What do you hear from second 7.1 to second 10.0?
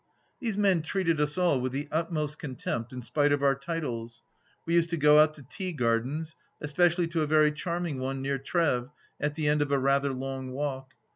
a very charming one near Treves at the end of a